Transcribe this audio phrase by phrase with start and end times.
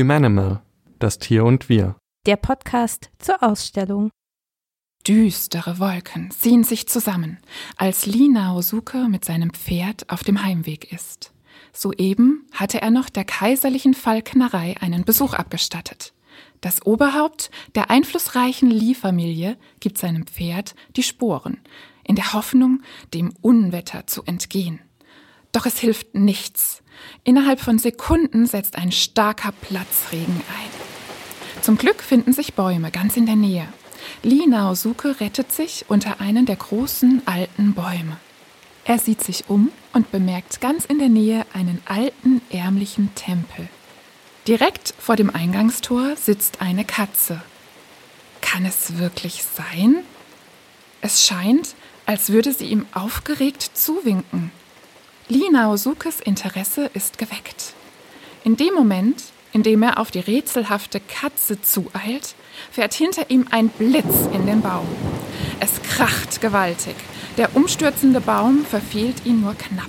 [0.00, 0.62] Humanimal,
[0.98, 1.94] das Tier und wir.
[2.24, 4.08] Der Podcast zur Ausstellung.
[5.06, 7.36] Düstere Wolken ziehen sich zusammen,
[7.76, 11.34] als Li Naosuke mit seinem Pferd auf dem Heimweg ist.
[11.74, 16.14] Soeben hatte er noch der kaiserlichen Falknerei einen Besuch abgestattet.
[16.62, 21.58] Das Oberhaupt der einflussreichen Li-Familie gibt seinem Pferd die Sporen,
[22.04, 22.80] in der Hoffnung,
[23.12, 24.80] dem Unwetter zu entgehen.
[25.52, 26.82] Doch es hilft nichts.
[27.24, 31.62] Innerhalb von Sekunden setzt ein starker Platzregen ein.
[31.62, 33.66] Zum Glück finden sich Bäume ganz in der Nähe.
[34.22, 38.16] Li Naosuke rettet sich unter einen der großen alten Bäume.
[38.84, 43.68] Er sieht sich um und bemerkt ganz in der Nähe einen alten, ärmlichen Tempel.
[44.48, 47.42] Direkt vor dem Eingangstor sitzt eine Katze.
[48.40, 49.96] Kann es wirklich sein?
[51.02, 51.74] Es scheint,
[52.06, 54.50] als würde sie ihm aufgeregt zuwinken.
[55.30, 57.74] Li Naosukes Interesse ist geweckt.
[58.42, 59.22] In dem Moment,
[59.52, 62.34] in dem er auf die rätselhafte Katze zueilt,
[62.72, 64.88] fährt hinter ihm ein Blitz in den Baum.
[65.60, 66.96] Es kracht gewaltig.
[67.36, 69.88] Der umstürzende Baum verfehlt ihn nur knapp.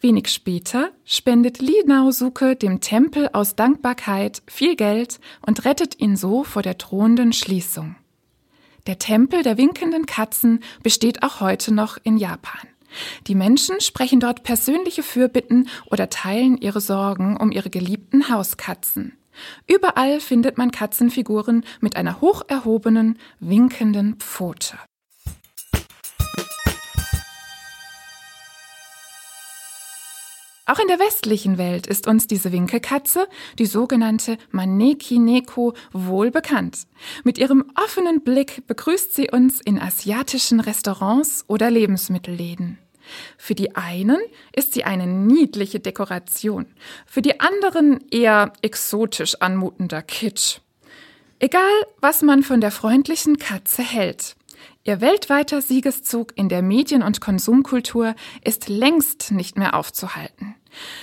[0.00, 6.42] Wenig später spendet Li Naosuke dem Tempel aus Dankbarkeit viel Geld und rettet ihn so
[6.42, 7.96] vor der drohenden Schließung.
[8.86, 12.71] Der Tempel der winkenden Katzen besteht auch heute noch in Japan.
[13.26, 19.16] Die Menschen sprechen dort persönliche Fürbitten oder teilen ihre Sorgen um ihre geliebten Hauskatzen.
[19.66, 24.78] Überall findet man Katzenfiguren mit einer hoch erhobenen, winkenden Pfote.
[30.64, 36.86] Auch in der westlichen Welt ist uns diese Winkelkatze, die sogenannte Maneki Neko, wohl bekannt.
[37.24, 42.78] Mit ihrem offenen Blick begrüßt sie uns in asiatischen Restaurants oder Lebensmittelläden.
[43.38, 44.18] Für die einen
[44.54, 46.66] ist sie eine niedliche Dekoration,
[47.06, 50.58] für die anderen eher exotisch anmutender Kitsch.
[51.38, 54.36] Egal, was man von der freundlichen Katze hält.
[54.84, 58.14] Ihr weltweiter Siegeszug in der Medien- und Konsumkultur
[58.44, 60.54] ist längst nicht mehr aufzuhalten.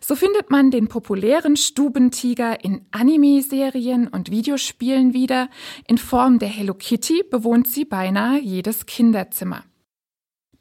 [0.00, 5.48] So findet man den populären Stubentiger in Anime-Serien und Videospielen wieder.
[5.88, 9.64] In Form der Hello Kitty bewohnt sie beinahe jedes Kinderzimmer.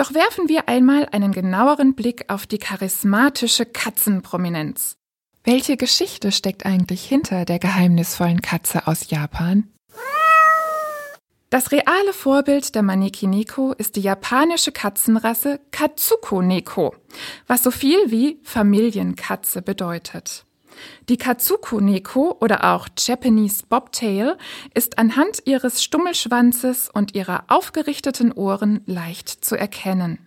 [0.00, 4.96] Doch werfen wir einmal einen genaueren Blick auf die charismatische Katzenprominenz.
[5.44, 9.68] Welche Geschichte steckt eigentlich hinter der geheimnisvollen Katze aus Japan?
[11.50, 16.94] Das reale Vorbild der Maneki Neko ist die japanische Katzenrasse Katsuko Neko,
[17.46, 20.46] was so viel wie Familienkatze bedeutet.
[21.08, 24.36] Die Katsuko Neko oder auch Japanese Bobtail
[24.74, 30.18] ist anhand ihres Stummelschwanzes und ihrer aufgerichteten Ohren leicht zu erkennen.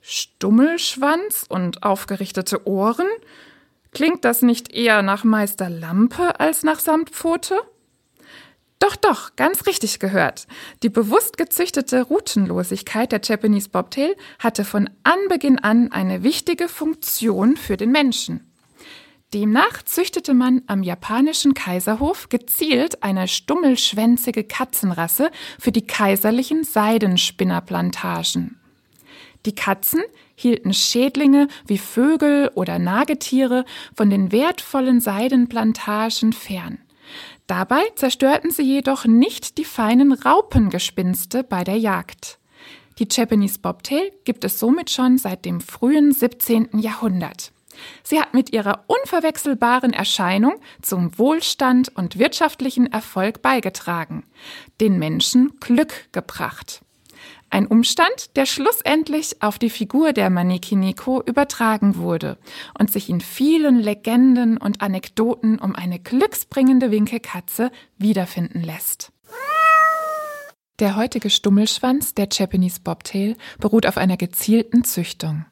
[0.00, 3.06] Stummelschwanz und aufgerichtete Ohren?
[3.92, 7.58] Klingt das nicht eher nach Meister Lampe als nach Samtpfote?
[8.78, 10.46] Doch, doch, ganz richtig gehört.
[10.82, 17.76] Die bewusst gezüchtete Routenlosigkeit der Japanese Bobtail hatte von Anbeginn an eine wichtige Funktion für
[17.76, 18.47] den Menschen.
[19.34, 28.58] Demnach züchtete man am japanischen Kaiserhof gezielt eine stummelschwänzige Katzenrasse für die kaiserlichen Seidenspinnerplantagen.
[29.44, 30.02] Die Katzen
[30.34, 36.78] hielten Schädlinge wie Vögel oder Nagetiere von den wertvollen Seidenplantagen fern.
[37.46, 42.38] Dabei zerstörten sie jedoch nicht die feinen Raupengespinste bei der Jagd.
[42.98, 46.78] Die Japanese Bobtail gibt es somit schon seit dem frühen 17.
[46.78, 47.52] Jahrhundert.
[48.02, 54.24] Sie hat mit ihrer unverwechselbaren Erscheinung zum Wohlstand und wirtschaftlichen Erfolg beigetragen,
[54.80, 56.82] den Menschen Glück gebracht.
[57.50, 62.36] Ein Umstand, der schlussendlich auf die Figur der Manekineko übertragen wurde
[62.78, 69.12] und sich in vielen Legenden und Anekdoten um eine glücksbringende Winkelkatze wiederfinden lässt.
[70.78, 75.46] Der heutige Stummelschwanz der Japanese Bobtail beruht auf einer gezielten Züchtung.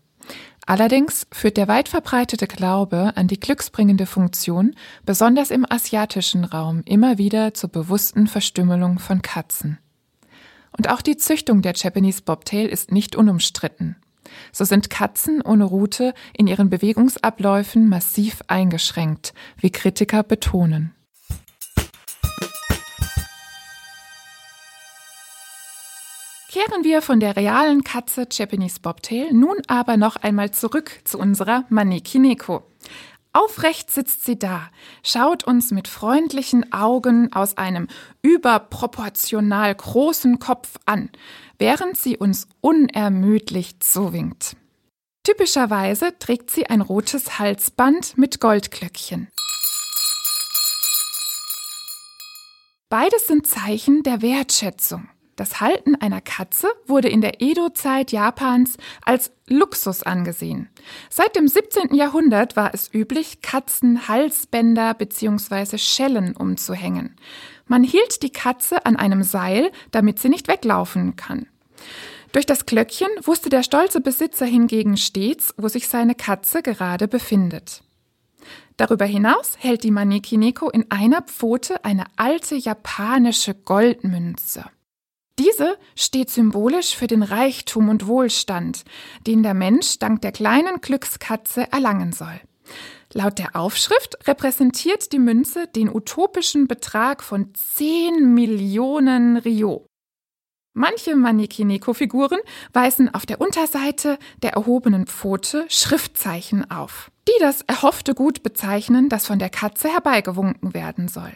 [0.68, 4.74] Allerdings führt der weit verbreitete Glaube an die glücksbringende Funktion
[5.04, 9.78] besonders im asiatischen Raum immer wieder zur bewussten Verstümmelung von Katzen.
[10.76, 13.96] Und auch die Züchtung der Japanese Bobtail ist nicht unumstritten.
[14.50, 20.96] So sind Katzen ohne Rute in ihren Bewegungsabläufen massiv eingeschränkt, wie Kritiker betonen.
[26.56, 31.66] Kehren wir von der realen Katze Japanese Bobtail nun aber noch einmal zurück zu unserer
[31.68, 32.62] Maneki Neko.
[33.34, 34.70] Aufrecht sitzt sie da,
[35.02, 37.88] schaut uns mit freundlichen Augen aus einem
[38.22, 41.10] überproportional großen Kopf an,
[41.58, 44.56] während sie uns unermüdlich zuwinkt.
[45.24, 49.28] Typischerweise trägt sie ein rotes Halsband mit Goldglöckchen.
[52.88, 55.10] Beides sind Zeichen der Wertschätzung.
[55.36, 60.70] Das Halten einer Katze wurde in der Edo-Zeit Japans als Luxus angesehen.
[61.10, 61.94] Seit dem 17.
[61.94, 65.76] Jahrhundert war es üblich, Katzen Halsbänder bzw.
[65.76, 67.16] Schellen umzuhängen.
[67.66, 71.46] Man hielt die Katze an einem Seil, damit sie nicht weglaufen kann.
[72.32, 77.82] Durch das Glöckchen wusste der stolze Besitzer hingegen stets, wo sich seine Katze gerade befindet.
[78.76, 84.64] Darüber hinaus hält die Manekineko in einer Pfote eine alte japanische Goldmünze.
[85.38, 88.84] Diese steht symbolisch für den Reichtum und Wohlstand,
[89.26, 92.40] den der Mensch dank der kleinen Glückskatze erlangen soll.
[93.12, 99.86] Laut der Aufschrift repräsentiert die Münze den utopischen Betrag von 10 Millionen Ryo.
[100.72, 102.40] Manche Manikineko-Figuren
[102.72, 109.26] weisen auf der Unterseite der erhobenen Pfote Schriftzeichen auf, die das erhoffte Gut bezeichnen, das
[109.26, 111.32] von der Katze herbeigewunken werden soll.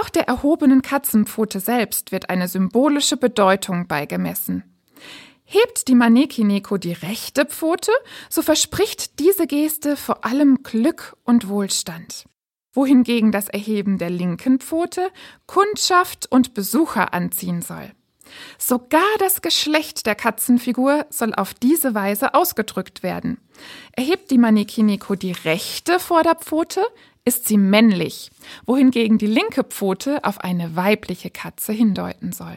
[0.00, 4.62] Auch der erhobenen Katzenpfote selbst wird eine symbolische Bedeutung beigemessen.
[5.44, 7.90] Hebt die Manekineko die rechte Pfote,
[8.28, 12.26] so verspricht diese Geste vor allem Glück und Wohlstand.
[12.72, 15.10] Wohingegen das Erheben der linken Pfote
[15.46, 17.90] Kundschaft und Besucher anziehen soll.
[18.58, 23.38] Sogar das Geschlecht der Katzenfigur soll auf diese Weise ausgedrückt werden.
[23.92, 26.82] Erhebt die Manekineko die rechte Vorderpfote,
[27.28, 28.30] ist sie männlich,
[28.64, 32.56] wohingegen die linke Pfote auf eine weibliche Katze hindeuten soll.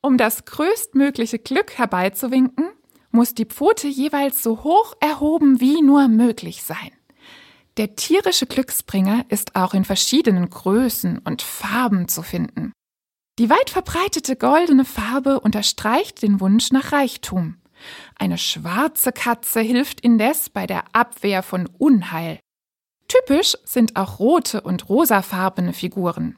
[0.00, 2.70] Um das größtmögliche Glück herbeizuwinken,
[3.10, 6.90] muss die Pfote jeweils so hoch erhoben wie nur möglich sein.
[7.76, 12.72] Der tierische Glücksbringer ist auch in verschiedenen Größen und Farben zu finden.
[13.38, 17.58] Die weit verbreitete goldene Farbe unterstreicht den Wunsch nach Reichtum.
[18.14, 22.38] Eine schwarze Katze hilft indes bei der Abwehr von Unheil.
[23.08, 26.36] Typisch sind auch rote und rosafarbene Figuren.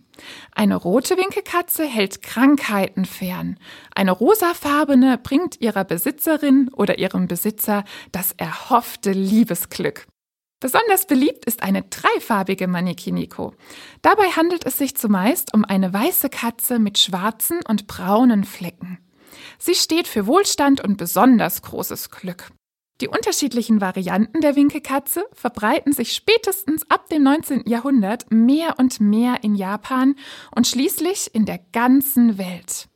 [0.55, 3.59] Eine rote Winkelkatze hält Krankheiten fern.
[3.94, 10.06] Eine rosafarbene bringt ihrer Besitzerin oder ihrem Besitzer das erhoffte Liebesglück.
[10.61, 13.55] Besonders beliebt ist eine dreifarbige Manekiniko.
[14.03, 18.99] Dabei handelt es sich zumeist um eine weiße Katze mit schwarzen und braunen Flecken.
[19.59, 22.50] Sie steht für Wohlstand und besonders großes Glück.
[23.00, 27.69] Die unterschiedlichen Varianten der Winkelkatze verbreiten sich spätestens ab dem 19.
[27.69, 30.17] Jahrhundert mehr und mehr in Japan
[30.55, 32.89] und schließlich in der ganzen Welt.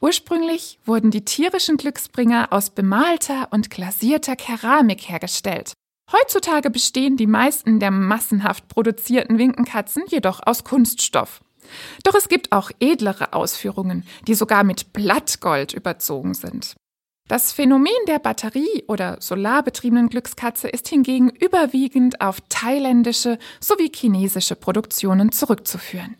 [0.00, 5.72] Ursprünglich wurden die tierischen Glücksbringer aus bemalter und glasierter Keramik hergestellt.
[6.12, 11.40] Heutzutage bestehen die meisten der massenhaft produzierten Winkenkatzen jedoch aus Kunststoff.
[12.04, 16.76] Doch es gibt auch edlere Ausführungen, die sogar mit Blattgold überzogen sind.
[17.28, 25.32] Das Phänomen der Batterie- oder solarbetriebenen Glückskatze ist hingegen überwiegend auf thailändische sowie chinesische Produktionen
[25.32, 26.14] zurückzuführen.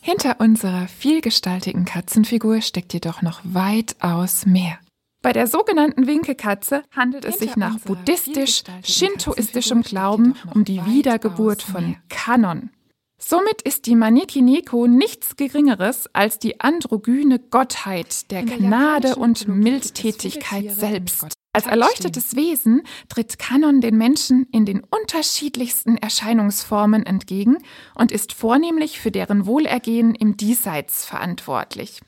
[0.00, 4.78] Hinter unserer vielgestaltigen Katzenfigur steckt jedoch noch weitaus mehr.
[5.20, 12.70] Bei der sogenannten Winkelkatze handelt es sich nach buddhistisch-shintoistischem Glauben um die Wiedergeburt von Kanon,
[13.30, 21.36] Somit ist die Maneki-Neko nichts Geringeres als die androgyne Gottheit der Gnade und Mildtätigkeit selbst.
[21.52, 27.58] Als erleuchtetes Wesen tritt Kanon den Menschen in den unterschiedlichsten Erscheinungsformen entgegen
[27.94, 32.00] und ist vornehmlich für deren Wohlergehen im Diesseits verantwortlich.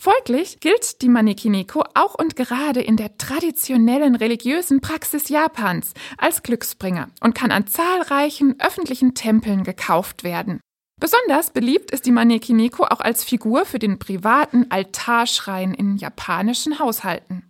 [0.00, 7.08] Folglich gilt die Manekineko auch und gerade in der traditionellen religiösen Praxis Japans als Glücksbringer
[7.20, 10.60] und kann an zahlreichen öffentlichen Tempeln gekauft werden.
[11.00, 17.42] Besonders beliebt ist die Manekineko auch als Figur für den privaten Altarschrein in japanischen Haushalten.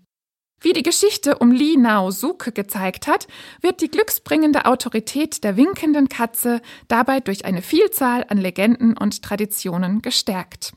[0.60, 3.28] Wie die Geschichte um Li Naosuke gezeigt hat,
[3.60, 10.02] wird die glücksbringende Autorität der winkenden Katze dabei durch eine Vielzahl an Legenden und Traditionen
[10.02, 10.72] gestärkt.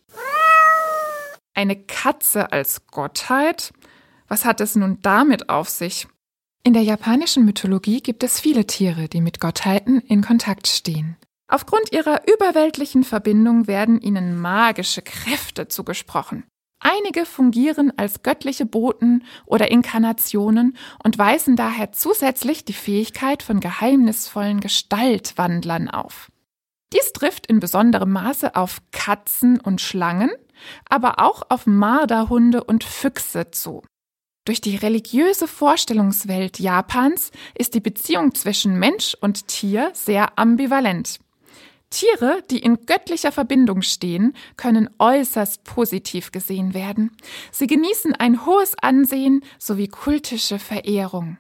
[1.54, 3.74] Eine Katze als Gottheit?
[4.28, 6.08] Was hat es nun damit auf sich?
[6.64, 11.18] In der japanischen Mythologie gibt es viele Tiere, die mit Gottheiten in Kontakt stehen.
[11.48, 16.46] Aufgrund ihrer überweltlichen Verbindung werden ihnen magische Kräfte zugesprochen.
[16.80, 24.62] Einige fungieren als göttliche Boten oder Inkarnationen und weisen daher zusätzlich die Fähigkeit von geheimnisvollen
[24.62, 26.32] Gestaltwandlern auf.
[26.94, 30.32] Dies trifft in besonderem Maße auf Katzen und Schlangen,
[30.90, 33.82] aber auch auf Marderhunde und Füchse zu.
[34.46, 41.20] Durch die religiöse Vorstellungswelt Japans ist die Beziehung zwischen Mensch und Tier sehr ambivalent.
[41.92, 47.16] Tiere, die in göttlicher Verbindung stehen, können äußerst positiv gesehen werden.
[47.52, 51.38] Sie genießen ein hohes Ansehen sowie kultische Verehrung.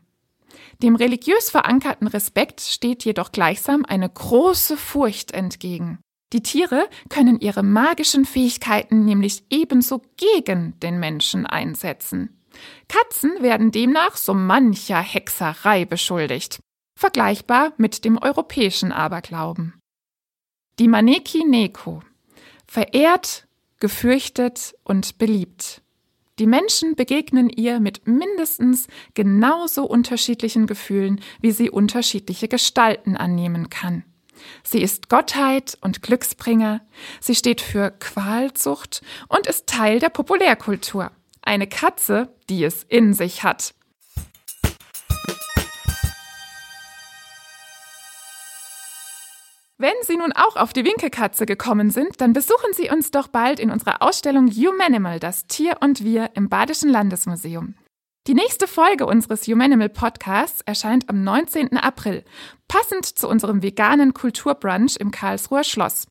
[0.83, 5.99] Dem religiös verankerten Respekt steht jedoch gleichsam eine große Furcht entgegen.
[6.33, 12.41] Die Tiere können ihre magischen Fähigkeiten nämlich ebenso gegen den Menschen einsetzen.
[12.87, 16.59] Katzen werden demnach so mancher Hexerei beschuldigt,
[16.97, 19.73] vergleichbar mit dem europäischen Aberglauben.
[20.79, 22.01] Die Maneki Neko,
[22.67, 23.47] verehrt,
[23.79, 25.81] gefürchtet und beliebt.
[26.39, 34.03] Die Menschen begegnen ihr mit mindestens genauso unterschiedlichen Gefühlen, wie sie unterschiedliche Gestalten annehmen kann.
[34.63, 36.81] Sie ist Gottheit und Glücksbringer,
[37.19, 41.11] sie steht für Qualzucht und ist Teil der Populärkultur.
[41.41, 43.73] Eine Katze, die es in sich hat.
[49.81, 53.59] Wenn Sie nun auch auf die Winkelkatze gekommen sind, dann besuchen Sie uns doch bald
[53.59, 57.73] in unserer Ausstellung Humanimal, das Tier und wir im Badischen Landesmuseum.
[58.27, 61.75] Die nächste Folge unseres Humanimal Podcasts erscheint am 19.
[61.77, 62.23] April,
[62.67, 66.05] passend zu unserem veganen Kulturbrunch im Karlsruher Schloss.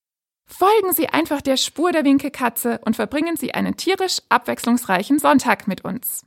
[0.44, 5.84] Folgen Sie einfach der Spur der Winkelkatze und verbringen Sie einen tierisch abwechslungsreichen Sonntag mit
[5.84, 6.18] uns.